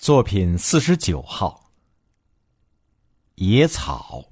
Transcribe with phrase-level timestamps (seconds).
[0.00, 1.74] 作品四十九号。
[3.34, 4.30] 野草。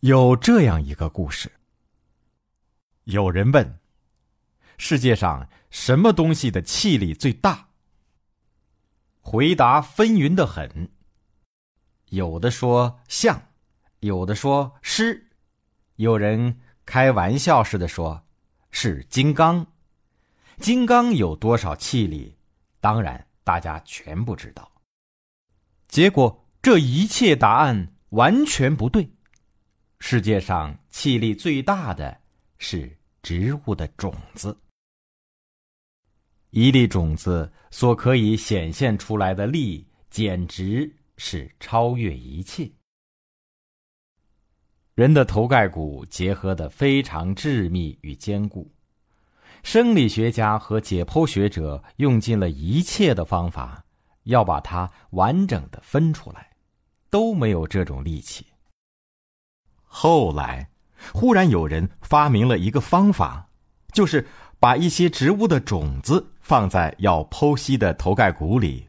[0.00, 1.52] 有这样一个故事：
[3.04, 3.78] 有人问，
[4.76, 7.68] 世界上什么东西的气力最大？
[9.20, 10.90] 回答纷纭的很。
[12.06, 13.40] 有的说象，
[14.00, 15.30] 有的说狮，
[15.94, 18.26] 有人开玩笑似的说，
[18.72, 19.71] 是金刚。
[20.58, 22.36] 金刚有多少气力？
[22.80, 24.70] 当然，大家全不知道。
[25.88, 29.08] 结果，这一切答案完全不对。
[29.98, 32.20] 世界上气力最大的
[32.58, 34.56] 是植物的种子，
[36.50, 42.70] 一粒种子所可以显现出来的力，简直是超越一切。
[44.94, 48.70] 人的头盖骨结合的非常致密与坚固。
[49.62, 53.84] 生理学家和解剖学者用尽了一切的方法，
[54.24, 56.50] 要把它完整的分出来，
[57.10, 58.46] 都没有这种力气。
[59.84, 60.68] 后来，
[61.12, 63.48] 忽然有人发明了一个方法，
[63.92, 64.26] 就是
[64.58, 68.88] 把一些植物的种子放在要剖析的头盖骨里，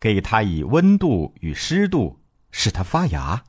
[0.00, 2.18] 给它以温度与湿度，
[2.50, 3.44] 使它发芽。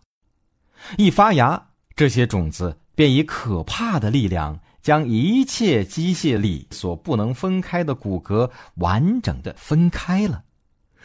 [0.98, 4.60] 一发芽，这些种子便以可怕的力量。
[4.90, 10.44] 将一切机械力所不能分开的骨骼完整的分开了，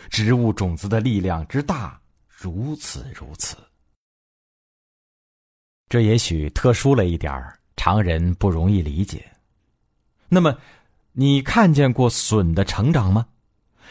[0.09, 3.59] 植物种子的力量之大，如此如此。
[5.91, 9.31] 这也许特殊了一点儿，常人不容易理解。
[10.31, 10.57] 那么，
[11.13, 13.27] 你看见过笋的成长吗？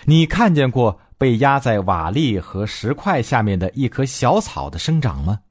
[0.05, 5.41] 你看见过被压在瓦砾和石块下面的一棵小草的生长吗？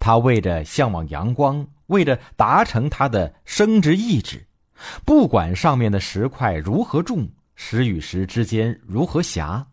[0.00, 1.64] 它为着向往阳光。
[1.86, 4.46] 为了达成它的生殖意志，
[5.04, 9.66] 不管上面的石块如何重，石与石之间如何狭，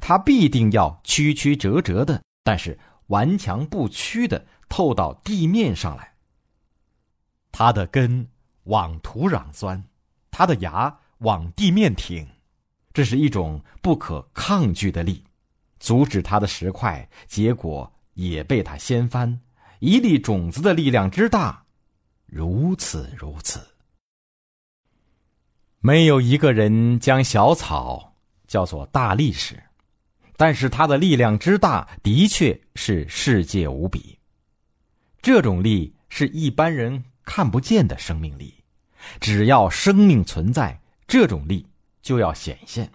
[0.00, 2.78] 它必定要曲曲折折的，但是
[3.08, 6.12] 顽强不屈的透到地面上来。
[7.52, 8.26] 它的根
[8.64, 9.82] 往土壤钻，
[10.30, 12.26] 它的牙往地面挺，
[12.92, 15.24] 这是一种不可抗拒的力，
[15.80, 19.40] 阻止它的石块，结果也被它掀翻。
[19.80, 21.64] 一粒种子的力量之大，
[22.26, 23.60] 如此如此。
[25.80, 28.16] 没有一个人将小草
[28.48, 29.62] 叫做大力士，
[30.36, 34.18] 但是它的力量之大，的确是世界无比。
[35.22, 38.52] 这种力是一般人看不见的生命力，
[39.20, 41.64] 只要生命存在，这种力
[42.02, 42.90] 就要显现。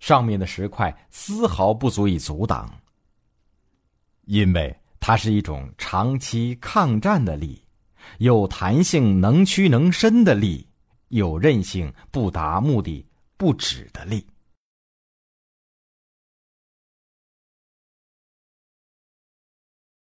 [0.00, 2.80] 上面的石块丝毫不足以阻挡，
[4.24, 4.74] 因为。
[5.04, 7.60] 它是一种长期抗战的力，
[8.18, 10.64] 有弹性、能屈能伸的力，
[11.08, 13.04] 有韧性、不达目的
[13.36, 14.24] 不止的力。